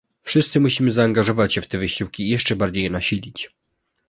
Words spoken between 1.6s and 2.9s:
w te wysiłki i jeszcze bardziej je